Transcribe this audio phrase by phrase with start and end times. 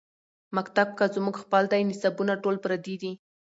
[0.57, 3.11] مکتب کۀ زمونږ خپل دے نصابونه ټول پردي دي